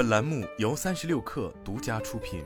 [0.00, 2.42] 本栏目由三十六氪独家出品。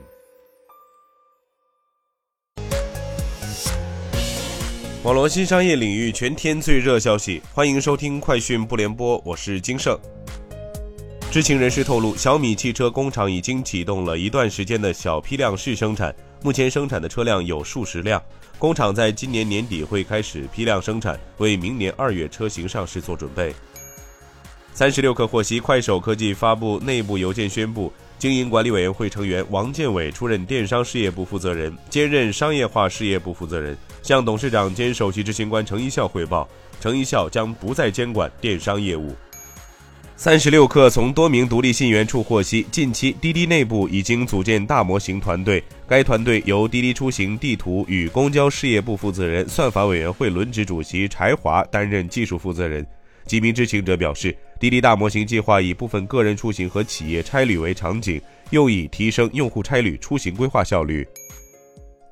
[5.03, 9.97] 网络新商业领域全天最热消息，欢迎收听快讯不联播，我是金盛。
[11.31, 16.13] 知情人士透露，小米汽车工厂已经启动了一段时间的小批量试生产，
[16.43, 18.21] 目前生产的车辆有数十辆。
[18.59, 23.55] 工厂在今年年底会开始批量生产，为明年二月车型上市做准备。
[24.75, 36.45] 三十六氪获悉，快手科技发布内部邮件宣布，经营管理委员会成员王建伟出任电商事业部负责人，兼任商业化事业部负责人，向董事长兼首席执行官程一笑汇报。
[36.81, 39.15] 程一笑将不再监管电商业务。
[40.17, 52.85] 三十六氪从多名独立信源处获悉，近期滴滴内部已经组建大模型团队，该团队由滴滴出行、地图与公交事业部负责人、算法委员会轮值主席柴华担任技术负责人。
[53.25, 58.21] 几名知情者表示，滴滴大模型计划以部分个人出行和企业差旅为场景，
[58.51, 61.07] 用以提升用户差旅出行规划效率。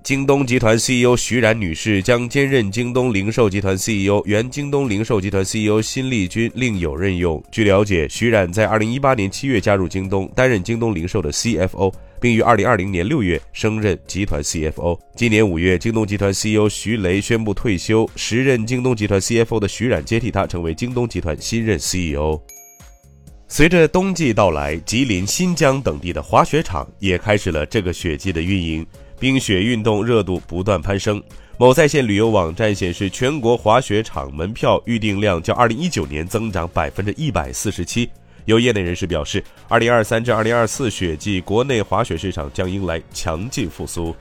[0.04, 7.42] 京东集团 CEO 徐冉女士将兼任京东零售集团 CEO，原京东零售集团 CEO 辛立军另有任用。
[7.50, 11.94] 据了解，徐冉在2018年7月加入京东，担任京东零售的 CFO。
[12.24, 14.98] 并于二零二零年六月升任集团 CFO。
[15.14, 22.40] 今年五月，京东集团 CEO 徐雷宣布退休，时任京东集团 CFO 的徐冉接替他，成为京东集团新任 CEO。
[23.50, 28.88] 随着冬季到来，吉林、新疆等地的滑雪场也开始了这个雪季的运营，
[29.20, 31.22] 冰雪运动热度不断攀升。
[31.58, 38.10] 某在线旅游网站显示，全国滑雪场门票预订量较二零一九年增长百分之一百四十七。
[38.46, 44.16] 有业内人士表示，二零二三至二零二四雪季国内滑雪市场将迎来强劲复苏。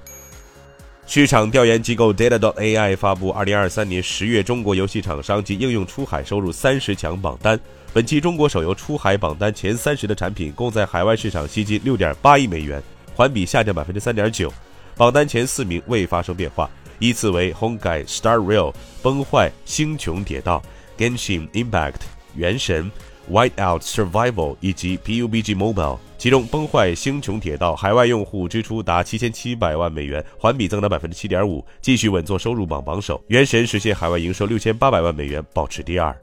[1.05, 7.59] 市场调研机构 Data.AI 发布二零二三年十月中国游戏厂商及应用出海收入三十强榜单，
[7.93, 12.81] 本期中国手游出海榜单前三十的产品共在海外市场吸金六点八亿美元，
[13.17, 14.53] 环比下降百分之三点九。
[14.97, 16.71] 榜单前四名未发生变化，
[17.01, 20.63] 依次为 Honkai Star Rail、崩坏、星穹铁道、
[20.97, 22.03] Genshin Impact、
[22.37, 22.89] 原神。
[23.31, 33.23] Whiteout Survival 以及 PUBG Mobile，其中崩坏星穹铁道海外用户支出达七千七百万美元，环比增长百分之七点五，继续稳坐收入榜榜首。
[33.29, 36.15] 原神实现海外营收六千八百万美元，保持第二。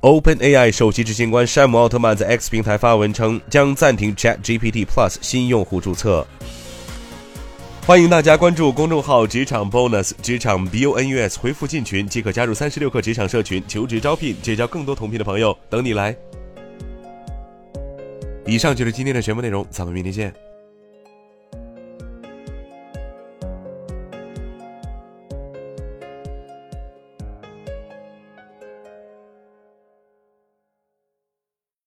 [0.00, 6.26] OpenAI 首席执行官山姆奥特曼在 X 平台发文称，将暂停 ChatGPT Plus 新用户注册。
[7.86, 16.16] 欢迎大家关注公众号“职场 bonus”，职场 B O N U S，回复进群即可加入三十六课职场社群，求职招聘，结交更多同频的朋友，等你来。
[18.46, 20.32] 以上就是今天的全部内容，咱们明天见。